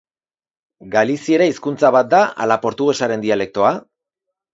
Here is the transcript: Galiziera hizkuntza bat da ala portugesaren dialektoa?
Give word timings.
Galiziera 0.93 1.45
hizkuntza 1.51 1.91
bat 1.97 2.09
da 2.13 2.21
ala 2.47 2.57
portugesaren 2.65 3.25
dialektoa? 3.27 3.75